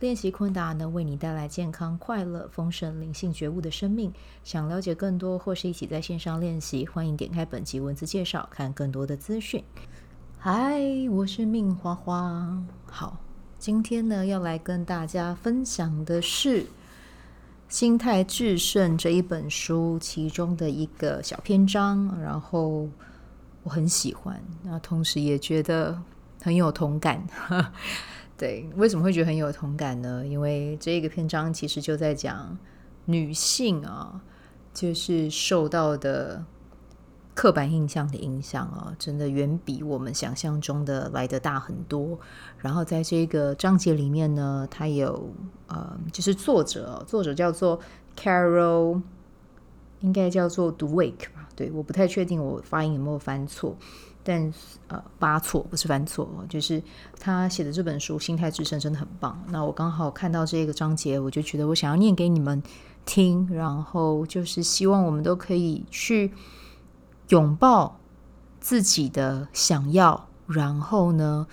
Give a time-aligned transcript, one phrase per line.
[0.00, 4.12] 练习昆达能为你带来健康、快乐、丰盛、灵性觉悟的生命。
[4.42, 9.62] 想了解更多或是一起在线上练习，欢迎点开本集文字介绍，看更多的资讯。
[10.36, 10.80] 嗨，
[11.10, 12.62] 我是命花花。
[12.86, 13.16] 好，
[13.58, 16.62] 今天呢要来跟大家分享的是
[17.68, 22.88] 《心态致胜》这一本书其中的一个小篇章，然后
[23.62, 25.98] 我很喜欢，那同时也觉得
[26.42, 27.24] 很有同感。
[28.44, 30.22] 对，为什么会觉得很有同感呢？
[30.26, 32.58] 因为这个篇章其实就在讲
[33.06, 34.20] 女性啊，
[34.74, 36.44] 就是受到的
[37.32, 42.20] 刻板印象的影响啊，真的远比我们想象中的来得大很多。
[42.58, 45.30] 然后在这个章节里面呢，它有
[45.68, 47.80] 呃，就是作者，作者叫做
[48.14, 49.00] Carol，
[50.00, 51.48] 应该叫做 Dweck 吧？
[51.56, 53.74] 对，我不太确定我发音有没有翻错。
[54.24, 54.52] 但
[54.88, 56.82] 呃，八错不是犯错，就是
[57.20, 59.38] 他写的这本书《心态致胜》真的很棒。
[59.48, 62.62] 那我刚好看到这个章节，我就觉得我想要念给你们
[63.04, 66.32] 听，然后就是希望我们都可以去
[67.28, 68.00] 拥抱
[68.60, 71.46] 自己的想要，然后呢，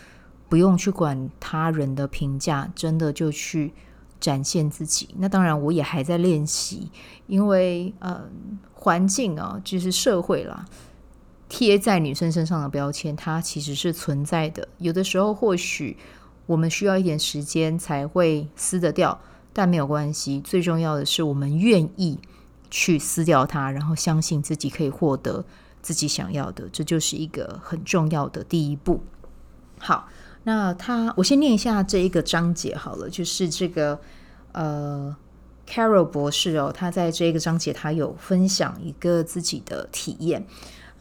[0.48, 3.74] 不用去管他人的评价，真的就去
[4.20, 5.10] 展现自己。
[5.18, 6.90] 那当然，我也还在练习，
[7.28, 8.22] 因为呃，
[8.74, 10.66] 环境啊，就是社会啦。
[11.54, 14.66] 贴在女生身上的标签，它其实是存在的。
[14.78, 15.98] 有的时候，或许
[16.46, 19.20] 我们需要一点时间才会撕得掉，
[19.52, 20.40] 但没有关系。
[20.40, 22.18] 最重要的是，我们愿意
[22.70, 25.44] 去撕掉它，然后相信自己可以获得
[25.82, 29.04] 自己想要的，这就是一个很重要的第一步。
[29.78, 30.08] 好，
[30.44, 34.00] 那他，我先念一下这一个章节好了，就是这个
[34.54, 35.14] 呃
[35.68, 40.48] ，Carol 博士哦，他在这个章节他有分享一个自己的体验。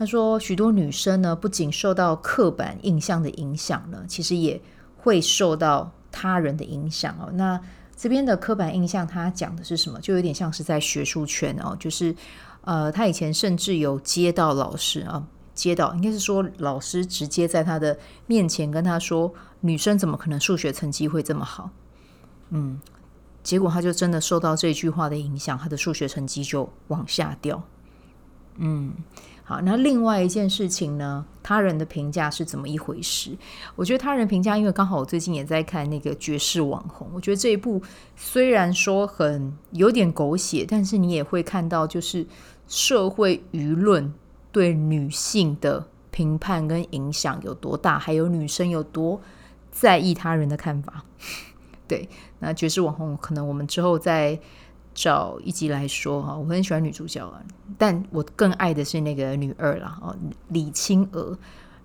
[0.00, 4.58] 他说，许多女生呢，不仅受到刻板印象的影响呢，其实也
[4.96, 7.30] 会受到他人的影响哦。
[7.34, 7.60] 那
[7.94, 10.00] 这边的刻板印象，他讲的是什么？
[10.00, 12.16] 就有点像是在学术圈哦，就是
[12.62, 15.22] 呃，他以前甚至有接到老师啊，
[15.52, 21.68] 接到应该是说老师直接在他的面前跟他说，女生怎么可能数学成绩会这么好？
[22.48, 22.80] 嗯，
[23.42, 27.62] 结果他就真的受到这句话的影响，他的数学成绩就往下掉。
[28.56, 28.94] 嗯。
[29.50, 31.26] 好，那另外一件事情呢？
[31.42, 33.36] 他人的评价是怎么一回事？
[33.74, 37.82] 我觉得他人评价，因为刚好我最近也在看那个绝世网红，我觉得这一部
[38.14, 42.24] 虽然说很有点狗血，但是你也会看到，就是
[42.68, 44.14] 社会舆论
[44.52, 49.20] 对女性的评判跟影响有多大，还有女生有多
[49.72, 51.04] 在意他人的看法。
[51.88, 52.08] 对，
[52.38, 54.38] 那绝世网红，可能我们之后再。
[55.00, 57.42] 找一集来说哈，我很喜欢女主角啊，
[57.78, 60.14] 但我更爱的是那个女二啦哦，
[60.48, 61.38] 李清娥。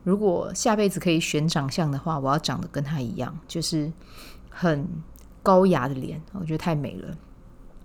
[0.04, 3.90] 如果下辈子可以选长相的话，我要长得跟她一样，就是
[4.50, 4.86] 很
[5.42, 7.18] 高雅的脸，我觉得太美了。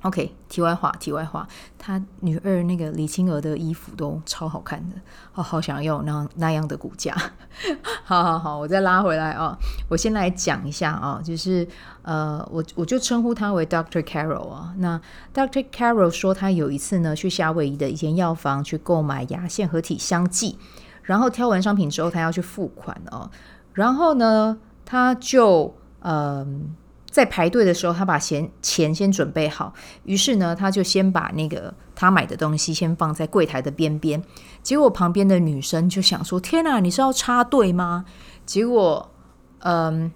[0.03, 1.47] OK，题外话，题外话，
[1.79, 4.97] 她女二那个李清娥的衣服都超好看的，
[5.31, 7.15] 好好想要那那样的骨架。
[8.03, 9.55] 好好好，我再拉回来啊，
[9.91, 11.69] 我先来讲一下啊，就是
[12.01, 14.03] 呃，我我就称呼她为 Dr.
[14.03, 14.75] Carol 啊。
[14.79, 14.99] 那
[15.35, 15.67] Dr.
[15.71, 20.59] Carol 说，她有一次呢去夏威夷的一间药房去购买牙线合体香剂，
[21.03, 23.31] 然后挑完商品之后，她要去付款哦，
[23.75, 24.57] 然后呢，
[24.87, 26.75] 她就嗯。
[27.11, 34.23] 在排队的时候，他把钱钱先准备好，于是呢，他就先把那个他买的东西先放在柜台的边边。
[34.63, 38.05] 结果旁边的女生就想说：“天哪，你是要插队吗？”
[38.47, 39.11] 结果，
[39.59, 40.13] 嗯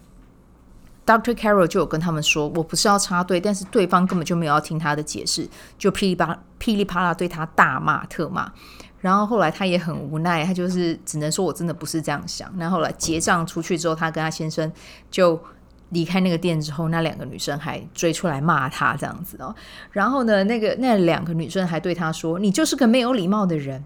[1.05, 8.53] ，Doctor Carol 就有跟他们说：“我不是要插队，但是对方根本就没有要听他的解释，就噼里啪噼里啪啦对他大骂特骂。
[9.01, 14.73] 然后后来他也很无奈，他就是只能说：‘我真的不是这样想。’然后来结账出去之后，他跟他先生
[15.11, 15.43] 就。
[15.91, 19.55] 离开那个店之后，那两个女生还追出来骂他这样子哦。
[19.93, 23.85] 然后呢，那个那两个女生还对他说：“你就是个没有礼貌的人。”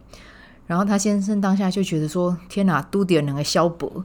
[0.67, 4.05] 然后他先生当下就觉得说：“天哪，都点两个萧伯。”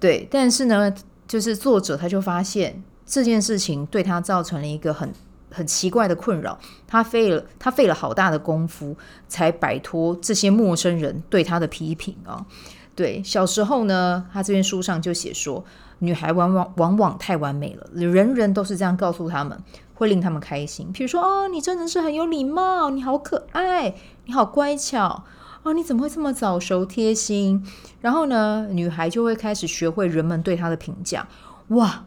[0.00, 0.94] 对，但是呢，
[1.28, 5.12] 就是作者他就发现这件事情对他造成了一个很
[5.50, 6.58] 很奇怪的困扰。
[6.86, 8.96] 他费了他费了好大的功夫
[9.28, 12.46] 才摆脱这些陌生人对他的批评啊。
[12.94, 15.64] 对，小时候呢，他这边书上就写说。
[16.02, 19.56] 女孩往往往往太完美了，人人都是这样告诉他们，
[19.94, 20.90] 会令他们开心。
[20.92, 23.94] 比如说，哦，你真的是很有礼貌，你好可爱，
[24.24, 25.24] 你好乖巧，
[25.62, 27.64] 啊，你怎么会这么早熟贴心？
[28.00, 31.28] 然后呢，女孩就会开始学会人们对她的评价。
[31.68, 32.04] 哇，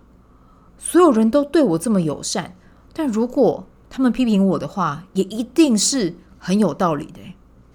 [0.77, 2.53] 所有人都对我这么友善，
[2.91, 7.21] 但如果他们批评我的话，也一定是很有道理的。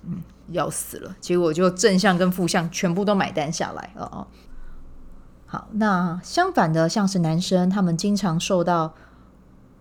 [0.02, 0.18] 嗯，
[0.48, 1.16] 要死了。
[1.18, 4.26] 结果就正向跟负向全部都买单下来了哦。
[5.52, 8.94] 好，那相反的，像是男生，他们经常受到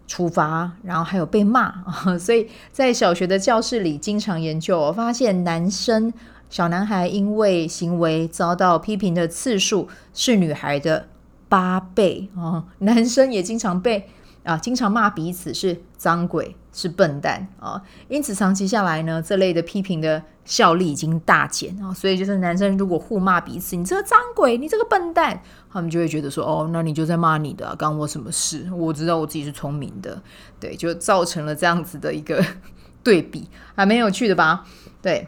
[0.07, 1.71] 处罚，然后还有被骂，
[2.17, 6.11] 所以在小学的教室里经常研究，我发现男生
[6.49, 11.05] 小男孩因为行为遭到批评的次数是女孩的
[11.47, 14.09] 八倍啊，男生也经常被
[14.43, 25.41] 啊，经常骂彼此是脏鬼，是笨蛋啊，因此长期下来呢，这类的批评的效力已经大减啊，所以就是男生如果互骂彼此，你这个脏鬼，你这个笨蛋。
[25.71, 28.67] 他们就会觉得说：“哦，那你就在骂你的啊，关我什么事？
[28.73, 30.19] 我知道我自己是聪明的。”
[30.59, 32.43] 对，就造成了这样子的一个
[33.03, 34.65] 对比，还蛮有趣的吧？
[34.99, 35.27] 对。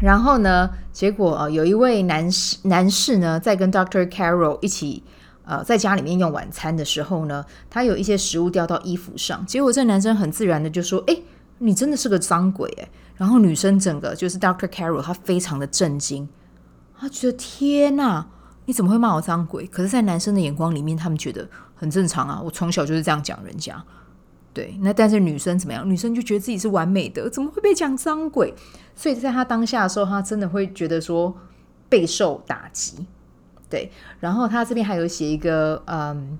[0.00, 4.08] 然后呢，结果啊，有一位男士男士呢，在跟 Dr.
[4.08, 5.02] Carol 一起
[5.44, 11.16] 呃在家里面用晚餐的时候呢，他有一些食物掉到衣服上，结果这男生很自然的就说：“哎，
[11.58, 16.28] 你真的是个脏鬼！”哎，然后女生整个就是 Doctor Carol，她非常的震惊，
[16.98, 18.26] 她觉得天哪！
[18.66, 19.66] 你怎么会骂我脏鬼？
[19.66, 22.40] 可是，在男生的眼光里面，他们觉得很正常啊。
[22.42, 23.84] 我从小就是这样讲人家，
[24.54, 24.74] 对。
[24.80, 25.86] 那但是女生怎么样？
[25.86, 28.54] 女生就觉得自己是完美的，怎么会被讲脏鬼？
[28.96, 31.36] 所以在他当下的时候，他真的会觉得说
[31.90, 33.04] 备受打击。
[33.68, 33.90] 对。
[34.20, 36.38] 然后他这边还有写一个嗯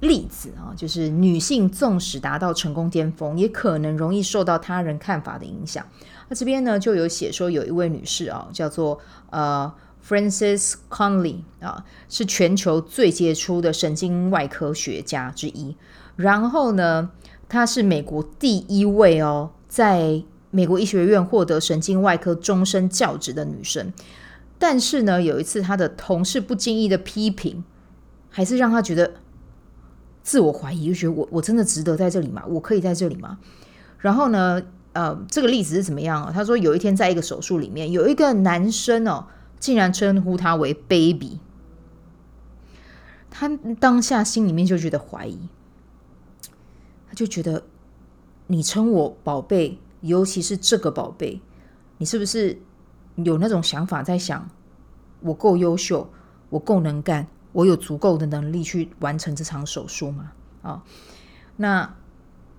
[0.00, 5.84] 例子啊，就是女性纵使达到成功巅峰，也可能容易受到他人看法的影响。
[6.28, 9.00] 那这边呢就有写说，有一位女士啊，叫做
[9.30, 9.72] 呃。
[10.02, 15.76] Frances Conley 啊，是全球最杰出的神经外科学家之一。
[16.16, 17.10] 然后呢，
[17.50, 23.92] 她是美国第一位哦，在美国医学院获得神经外科终身教职的女生。
[24.60, 27.64] 但是呢，有一次他的同事不经意的批评，
[28.30, 29.14] 还是让他觉得
[30.22, 32.44] 自我怀疑，就觉得我我真的值得在这里吗？
[32.46, 33.40] 我可以在这里吗？
[33.98, 34.62] 然后呢，
[34.92, 36.30] 呃，这个例子是怎么样啊？
[36.32, 39.26] 他说有一天在一个手术里面，有一个男生哦。
[39.60, 41.38] 竟然称呼他为 baby，
[43.28, 43.46] 他
[43.78, 45.38] 当下心里面就觉得怀疑，
[47.06, 47.64] 他就觉得
[48.46, 51.42] 你称我宝贝，尤其是这个宝贝，
[51.98, 52.58] 你是不是
[53.24, 54.48] 有那种想法在想
[55.20, 56.08] 我够优秀，
[56.48, 60.32] 我够能干，我有足够的能力去完成这场手术吗？
[60.62, 60.82] 啊，
[61.56, 61.94] 那。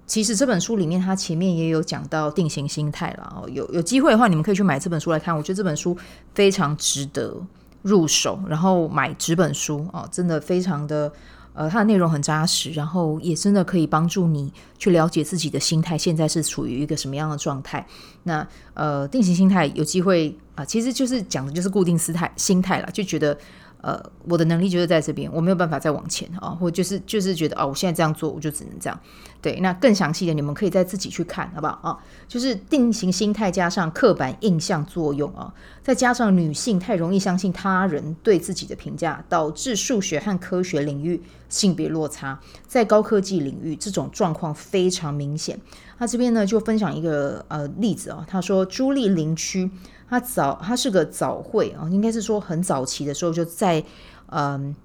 [0.07, 3.47] 其实这本书里面，它前面也有讲到定型心态了哦。
[3.49, 5.33] 有有机会的话，你们可以去买这本书来看。
[5.33, 5.97] 我觉得这本书
[6.35, 7.33] 非常值得
[7.81, 11.09] 入手，然后买纸本书哦，真的非常的
[11.53, 17.87] 呃，它的内容很扎实，然后也真的可以帮助你去了解自己的心态现在是处于一个什么样的状态。
[18.23, 23.37] 那呃，定型心态有机会其实就是讲的就是固定姿态心态了，就觉得。
[23.83, 28.99] 呃，我的能力就是在这边，我没有办法再往前啊，或就是就是觉得哦，我现在这样做，我就只能这样。
[29.41, 31.97] 对，那更详细的，你们可以再自己去看，好不好啊？
[32.27, 41.19] 就是定型心态加上刻板印象作用啊，再加上女性太容易相信他人对自己的评价，导致数学和科学领域
[41.49, 45.59] 性别落差，在高科技领域这种状况非常明显。
[45.97, 49.71] 他这边呢就分享一个呃例子啊，他说朱莉林区。
[50.11, 53.81] 他早，他是个早会啊，应该是说很早期的时候就在，
[54.25, 54.75] 嗯，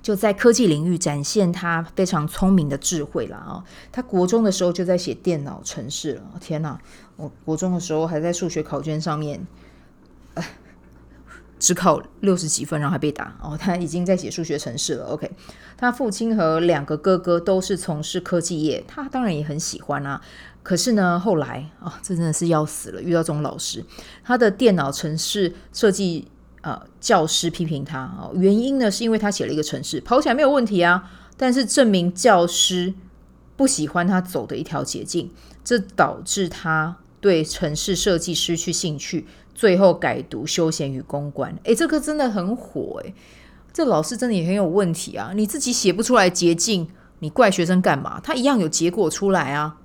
[0.00, 3.64] 就在科技领域展现他非常聪明的智慧了啊。
[3.90, 6.22] 他国中的时候就在写电脑程式了。
[6.40, 6.80] 天哪，
[7.16, 9.44] 我国中的时候还在数学考卷上面，
[11.62, 13.56] 只考六十几分，然后还被打哦。
[13.56, 15.04] 他已经在写数学城市了。
[15.06, 15.30] OK，
[15.76, 20.20] 他父亲和两个哥哥都是从事科技业，他当然也很喜欢啊。
[20.64, 23.00] 可是呢，后来啊、哦，这真的是要死了！
[23.00, 23.84] 遇到这种老师，
[24.24, 26.26] 他的电脑城市设计
[26.62, 32.92] 呃教师批评他、哦，原因呢是因为他写了一个城市跑起来没有问题啊，但是证明教师
[33.56, 35.30] 不喜欢他走的一条捷径，
[35.62, 41.54] 这导致他对城市设计失去兴趣，最后改读休闲与公关。
[41.64, 43.14] 诶，这个真的很火诶，
[43.72, 45.32] 这老师真的也很有问题啊！
[45.34, 46.88] 你自己写不出来捷径，
[47.20, 48.20] 你怪学生干嘛？
[48.22, 49.76] 他一样有结果出来啊！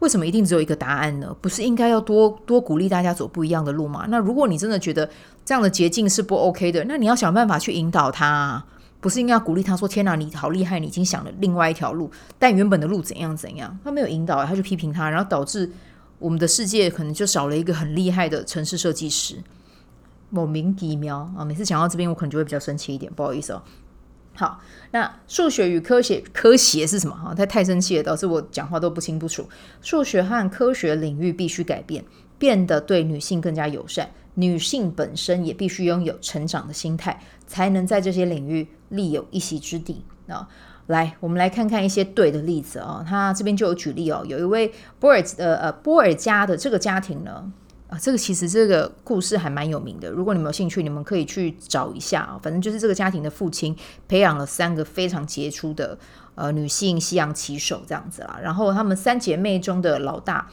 [0.00, 1.34] 为什么一定只有一个答案呢？
[1.40, 4.04] 不是应该要多多鼓励大家走不一样的路吗？
[4.08, 5.08] 那如果你真的觉得
[5.44, 8.66] 这样的捷径是不 OK 的，那你要想办法去引导他啊，
[9.00, 15.72] 不是应该要鼓励他说：“天哪，你好厉害，你已经想了另外一条路，但原本的路怎样怎样？”他没有引导，他就批评他，然后导致
[16.18, 19.36] 我们的世界可能就少了一个很厉害的城市设计师。
[20.28, 21.44] 某名其妙啊！
[21.44, 23.62] 每次讲到这边，我可能就会比较生气一点，不好意思哦。
[24.34, 27.14] 好，那数学与科学，科学是什么？
[27.16, 29.48] 哈，太太生气了，导致我讲话都不清不楚。
[29.80, 32.04] 数学和科学领域必须改变，
[32.38, 34.10] 变得对女性更加友善。
[34.34, 40.48] 女性本身也必须拥有成长的心态，才能在这些领域立有一席之地啊。
[40.86, 43.04] 来，我们来看看一些对的例子啊。
[43.06, 47.50] 他这边就有举例哦，有一位波尔呃呃波尔家的这个家庭呢，
[47.88, 50.10] 啊，这个其实这个故事还蛮有名的。
[50.10, 52.38] 如果你们有兴趣，你们可以去找一下啊。
[52.42, 53.76] 反正就是这个家庭的父亲
[54.06, 55.98] 培养了三个非常杰出的
[56.34, 58.38] 呃女性西洋棋手这样子啦。
[58.42, 60.48] 然后他们三姐妹中的老大。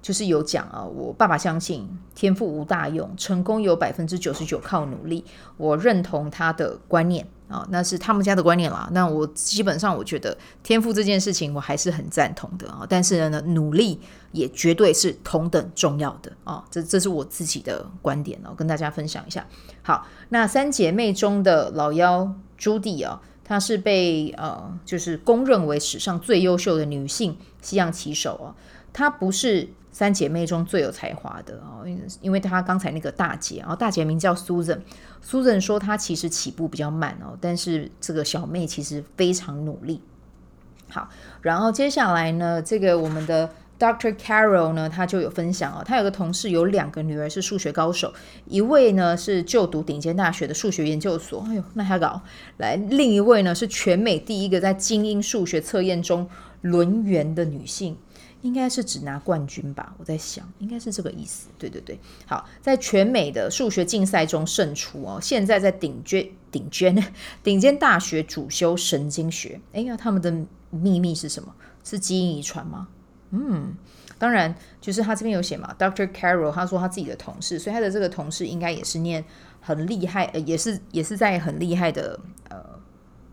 [0.00, 5.24] 就是有讲啊，我爸爸相信天赋无大用，成功有百分之九十九靠努力。
[5.56, 8.88] 我认同他的观念啊，那是他们家的观念啦。
[8.92, 13.98] 那我基本上我觉得天赋这件事情我还是很赞同的啊，但是呢，努力
[14.32, 16.64] 也绝对是同等重要的啊。
[16.70, 19.46] 这这是我自己的观点哦，跟大家分享一下。
[19.82, 28.54] 好，那三姐妹中的老幺朱迪啊，她是被呃就是公认为史上最优秀的女性西洋棋手啊，
[28.92, 29.70] 她不是。
[29.98, 40.00] 三姐妹中最有才华的哦，因因为她刚才那个大姐啊，大姐名叫 Susan，Susan 说她其实起步比较慢哦，但是这个小妹其实非常努力。
[40.88, 41.08] 好，
[41.42, 44.14] 然后接下来呢，这个我们的 Dr.
[44.14, 48.14] Carol 呢，他就有分享哦，他有个同事有两个女儿是数学高手，
[48.46, 52.22] 一位呢是就读顶尖大学的数学研究所，哎呦，那还搞
[52.58, 57.96] 来，另一位呢是全美第一个在精英数学测验中轮圆的女性。
[58.42, 61.48] 应该是只拿冠军吧，我在想，应该是这个意思。
[61.58, 65.18] 对对对，好，在全美的数学竞赛中胜出哦。
[65.20, 69.60] 现在在顶尖顶尖顶尖大学主修神经学。
[69.72, 70.32] 哎呀，他们的
[70.70, 71.52] 秘密是什么？
[71.82, 72.86] 是基因遗传吗？
[73.30, 73.74] 嗯，
[74.18, 76.06] 当然，就是他这边有写嘛，Dr.
[76.12, 79.24] Carroll，他说他自己的同事，所以他的这个同事应该也是念
[79.60, 82.64] 很厉害，呃，也是也是在很厉害的，呃，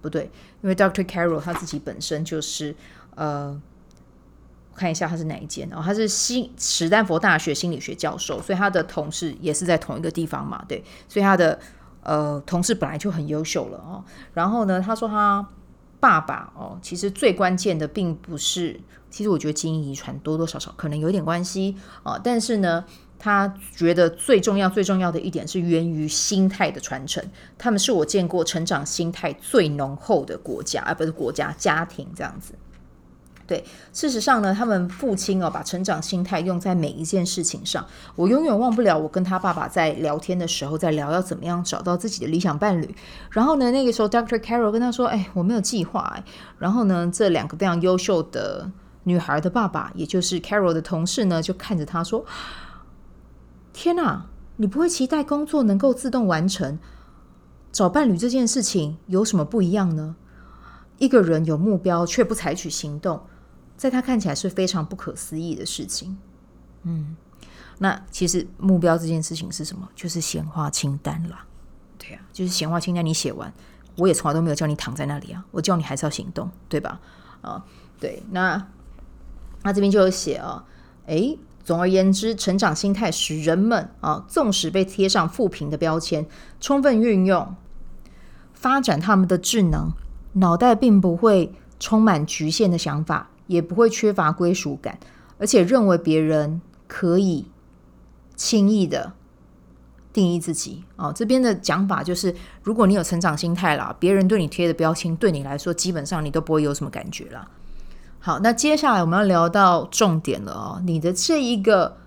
[0.01, 0.31] 不对，
[0.63, 1.05] 因为 Dr.
[1.05, 2.75] Carroll 他自己本身就是
[3.15, 3.61] 呃。
[4.75, 11.57] 看一下他是哪一间哦，他是新史丹佛大学心理学教授，所以他的同事也是在同一个地方嘛，对，所以他的
[12.03, 14.03] 呃同事本来就很优秀了哦。
[14.33, 15.47] 然后呢，他说他
[15.99, 18.79] 爸爸哦，其实最关键的并不是，
[19.09, 22.83] 其实我觉得基因遗传多多少少可能有点关系啊，但是呢，
[23.17, 27.23] 他觉得最重要最重要的一点是源于心态的传承。
[27.57, 32.53] 他们是我见过成长心态最浓厚的国家，而不是国家家庭这样子。
[33.47, 37.85] 对，事实上呢，他们父亲哦，把成长心态用在每一件事情上。
[38.15, 42.95] 我永远忘不了，我跟他爸爸在聊天的时候，在聊要怎么样找到自己的理想伴侣。
[43.29, 46.23] 然后呢，那个时候，Doctor Carol 跟他说：“哎，我没有计划。”哎，
[46.57, 48.71] 然后呢，这两个非常优秀的
[49.03, 52.25] 女孩的爸爸，也就是 Carol 的同事呢，就看着他说
[53.73, 54.25] ：“天哪，
[54.55, 56.79] 你不会期待工作能够自动完成？
[57.71, 60.15] 找伴侣这件事情有什么不一样呢？
[60.97, 63.21] 一个人有目标却不采取行动。”
[63.77, 66.17] 在他看起来是非常不可思议的事情，
[66.83, 67.15] 嗯，
[67.79, 69.87] 那其实目标这件事情是什么？
[69.95, 71.45] 就是显化清单啦，
[71.97, 73.05] 对呀、啊，就是显化清单。
[73.05, 73.53] 你写完，
[73.97, 76.99] 我也从来都没有叫你躺在那里啊，我叫你还是要行动，对吧？
[77.41, 77.65] 啊，
[77.99, 78.67] 对，那
[79.63, 80.63] 那这边就有写啊，
[81.07, 86.25] 诶，总而言之，成长心态使人们啊，纵使被贴上负评的标签，
[86.61, 87.55] 充分运用，
[88.53, 89.91] 发展他们的智能，
[90.33, 93.31] 脑袋并不会充满局限的想法。
[93.47, 94.97] 也不会缺乏归属感，
[95.37, 97.45] 而且认为别人可以
[98.35, 99.13] 轻易的
[100.11, 100.83] 定义自己。
[100.95, 102.33] 哦，这边的讲法就是，
[102.63, 107.49] 如果你有成长心态啦，别人对你贴的标签，对你来说基本上你都不会有什么感觉啦。
[108.19, 111.97] 好，那接下来我们要聊到重点了哦，你的这一个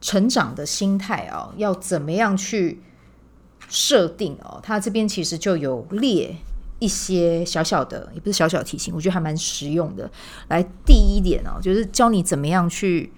[0.00, 2.82] 成长的心态哦，要怎么样去
[3.68, 4.60] 设定哦？
[4.62, 6.36] 他这边其实就有列。
[6.80, 10.10] 一些小小的，也不是小小的提醒，我觉得还蛮实用的。
[10.48, 13.12] 来，第一点哦，就是教你怎么样去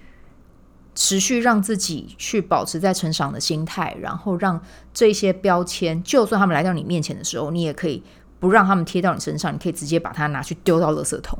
[0.95, 4.61] 持续让自己去保持在成长的心态，然后让
[4.93, 8.01] 这些标签，就算他们来到你面前的时候，你也可以
[8.39, 11.37] 不让他们贴到你身上，你可以直接把它拿去丢到垃圾桶，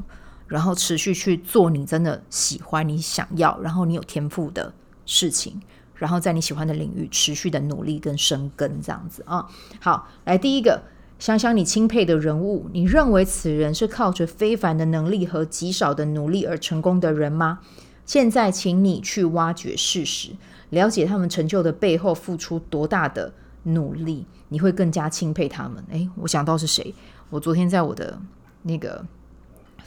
[0.48, 4.74] 然后持续去做你真的喜欢、你想要，然后你有天赋的
[5.06, 5.62] 事情，
[5.96, 9.48] 然后在你喜欢的领域持续的努力跟生根，这样子啊。
[9.80, 10.82] 好，来第一个。
[11.20, 17.60] 想想你钦佩的人物，你认为此人是靠着非凡的能力和极少的努力而成功的人吗？
[18.06, 20.30] 现在，请你去挖掘事实，
[20.70, 23.34] 了解他们成就的背后付出多大的
[23.64, 25.84] 努力，你会更加钦佩他们。
[25.90, 26.94] 诶，我想到是谁？
[27.32, 28.18] 我昨天在我的
[28.62, 29.04] 那个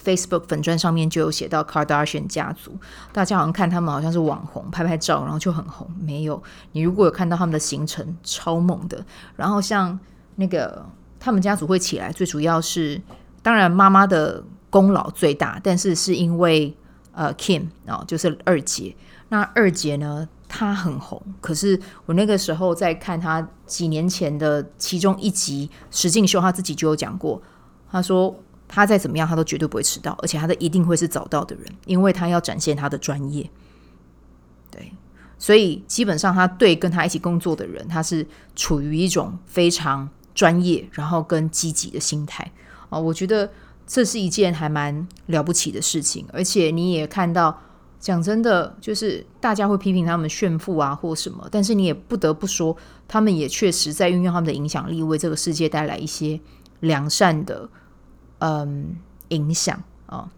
[0.04, 2.72] Facebook 粉专上面就有写到 Kardashian 家族，
[3.12, 5.88] 大家好像看他们好像是网红，拍拍照然后就很红。
[6.00, 9.06] 没有，你如果有看到他们的行程，超猛的。
[9.36, 9.96] 然后像
[10.34, 10.84] 那个。
[11.20, 13.00] 他们家族会起来，最主要是
[13.42, 16.76] 当然妈妈的功劳最大，但是是因为
[17.12, 18.96] 呃 Kim 啊、哦，就是二姐，
[19.28, 27.40] 那二姐呢，她很红，可是我那个时候在看她几年前的其中一集实境秀，她自己就有讲过，
[27.92, 28.34] 她说
[28.72, 33.50] 他再怎么样，他都绝对不会迟到，而且他的一定会是早到的人，因为他要展现他的专业。
[34.70, 34.92] 对，
[35.38, 38.24] 所以基本上他对跟他一起工作的人，他是
[38.54, 42.50] 处于一种非常专业，然后跟积极的心态
[42.88, 43.50] 啊，我觉得。
[43.92, 47.60] 这是一件还蛮了不起的事情，而且你也看到，
[47.98, 52.76] 讲真的，就是大家会批评他们炫富啊或什么，但是你也不得不说，
[53.08, 56.38] 他们也确实在运用他们的影响力，为这个世界带来一些
[56.78, 57.68] 良善的
[58.38, 58.96] 嗯
[59.30, 60.30] 影响啊。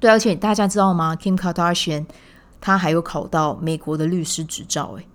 [0.00, 2.06] 对，而且大家知道吗？Kim Kardashian
[2.58, 5.06] 他还有考到美国的律师执照，诶，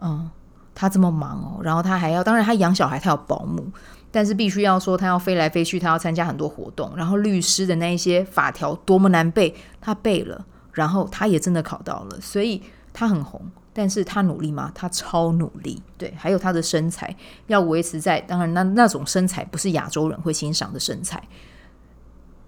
[0.00, 0.30] 嗯，
[0.76, 3.66] 他这么忙哦，然后他还要，当然他养小孩，他有保姆。
[4.12, 10.42] 但是必须要说，他要飞来飞去，他要参加很多活动，然后律师的那一些法条多么难背，他背了，
[10.72, 13.40] 然后他也真的考到了，所以他很红。
[13.74, 14.72] 但是他努力吗？
[14.74, 15.82] 他超努力。
[15.98, 17.14] 对，还有他的身材
[17.46, 21.22] 要维持在，当然那那种身材不是亚洲人会欣赏的身材，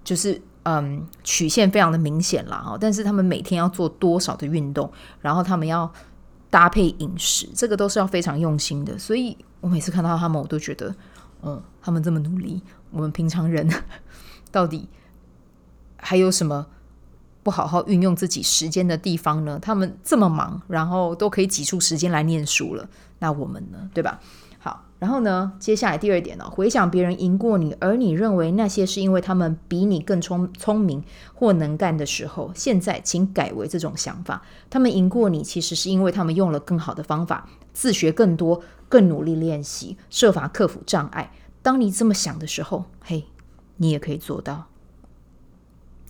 [0.03, 2.57] 就是嗯曲线非常的明显啦。
[2.65, 2.79] 哈。
[2.81, 5.93] 但是他们每天要做多少的运动，然后他们要
[6.51, 8.99] 搭配饮食，这个都是要非常用心的。
[8.99, 10.95] 所以我每次看到他们，我都觉得。
[11.41, 13.69] 嗯，他们这么努力，我们平常人
[14.51, 14.89] 到底
[15.97, 16.67] 还有什么
[17.45, 19.57] 不好好运用自己时间的地方呢？
[19.63, 22.89] 他们这么忙，然后都可以挤出时间来念书了，
[23.21, 23.89] 那我们呢？
[23.95, 24.21] 对吧？
[24.99, 31.03] 然后呢，接下来第二点呢，回想别人赢过你，而你认为那些是因为他们比你更聪聪明
[31.35, 38.63] 或能干的时候，现在请改为这种想法：他们赢过你，其实是因为他们用了更好的方法，自学更多。
[38.91, 41.31] 更努力练习，设法克服障碍。
[41.61, 43.27] 当你这么想的时候，嘿，
[43.77, 44.69] 你也可以做到。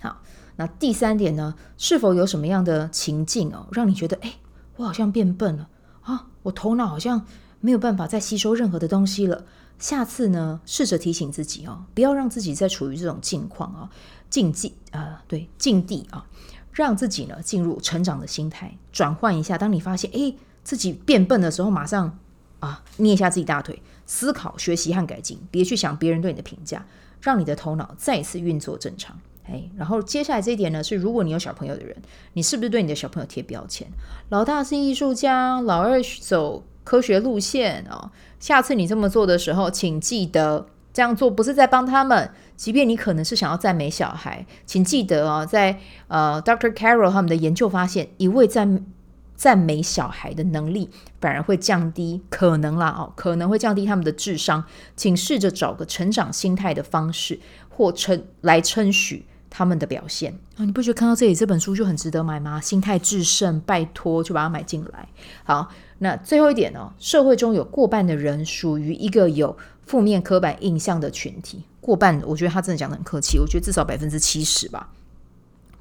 [0.01, 0.23] 好，
[0.55, 1.57] 那第三点呢？
[1.77, 4.35] 是否有什么样的情境哦，让你觉得，哎，
[4.77, 5.69] 我好像变笨了
[6.03, 6.29] 啊？
[6.45, 7.27] 我头脑好像
[7.61, 9.45] 没有办法再吸收任何的东西了。
[9.79, 13.91] 下次呢，试着提醒自己哦，不要让自己再处于这种境况啊，
[14.29, 16.27] 境地啊，对，境地啊，
[16.73, 19.57] 让自己呢进入成长的心态，转换一下。
[19.57, 22.19] 当你发现，哎，自己变笨的时候，马上。
[22.61, 26.85] 啊，捏一下自己大腿，思考、学习和改进，别去想别人对你的评价，
[27.21, 29.17] 让你的头脑再次运作正常。
[29.45, 31.97] 哎，然后接下来这一点呢，是如果你有小朋友的人，
[32.33, 33.87] 你是不是对你的小朋友贴标签？
[34.31, 38.11] 老大是艺术家，老二走科学路线哦。
[38.41, 46.73] 下次你这么做的时候，请记得这样做不是在帮他们，即便你可能是想要赞美小孩，请记得哦，在呃，Dr.
[46.73, 48.87] Carol 他们的研究发现，一味赞。
[49.39, 54.65] 赞美小孩的能力，反而会降低可能啦哦，可能会降低他们的智商。
[54.97, 60.65] 请试着找个成长心态的方式，或称来称许他们的表现啊！
[60.65, 62.61] 你不觉得看到这里这本书就很值得买吗？
[62.61, 65.09] 心态致胜，拜托就把它买进来。
[65.45, 66.93] 好，那最后一点呢？
[66.99, 74.91] 社会中有过半的人属于一个有负面刻板印象的群体，过半，我觉得他真的讲得很客气，我觉得至少百分之七十吧。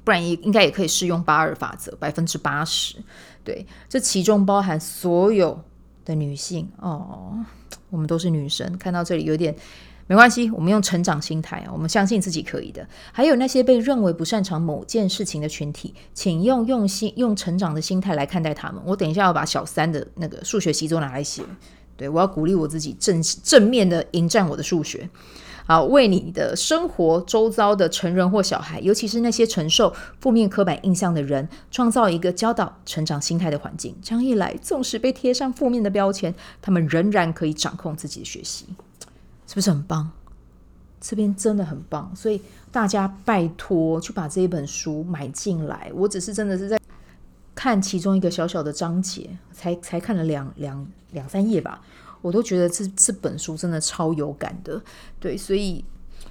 [0.04, 2.96] 不然也应该也可以适用八二法则，百分之八十。
[3.44, 5.62] 对，这其中包含所有
[6.06, 7.44] 的女性哦，
[7.90, 8.78] 我们都是女生。
[8.78, 9.54] 看到这里有点
[10.08, 12.84] 没关系，我们用成长心态，我们相信自己可以的。
[13.12, 18.82] 还有那些被认为不擅长某件事情的群体，请用用心、用成长的心态来看待他们。
[18.86, 21.42] 我等一下要把小三的那个数学习作拿来写，
[21.94, 25.08] 对，我要鼓励我自己正正面的迎战我的数学。
[25.66, 33.94] 好，为你的生活周遭的成人或小孩，尤其是那些承受负面刻板印象的人，创造一个教导成长心态的环境。
[34.00, 38.64] 这样一来，纵使被贴上负面的标签，他们仍然可以掌控自己的学习，
[39.48, 40.08] 是不是很棒？
[41.00, 45.90] 这边真的很棒，所以大家拜托去把这一本书买进来。
[45.94, 46.78] 我只是真的是在
[47.54, 51.80] 看其中一个小小的章节，才才看了两两两三页吧。
[52.20, 54.82] 我都觉得这这本书真的超有感的，
[55.20, 55.84] 对，所以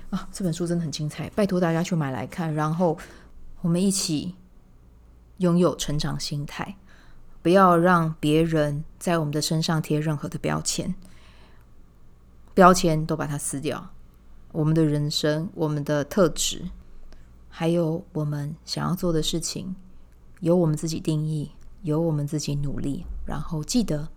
[0.10, 2.98] 啊，这本书真的很精彩，拜托大家去买来看，然后
[3.62, 4.36] 我们一起
[5.38, 6.76] 拥有成长心态，
[7.42, 10.94] 不要让别人在我们的身上贴任何的标签，
[12.58, 13.92] 标签都把它撕掉，
[14.52, 16.66] 我们的人生、我们的特质，
[17.50, 19.76] 还有我们想要做的事情，
[20.40, 21.52] 由我们自己定义，
[21.84, 24.10] 由我们自己努力，然后记得。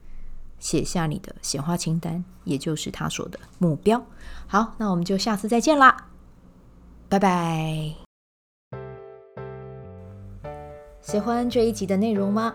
[0.58, 4.02] 写下你的显化清单，也就是他说的目标。
[4.46, 6.08] 好，那我们就下次再见啦，
[7.10, 7.94] 拜拜。
[11.02, 12.54] 喜欢这一集的内容吗？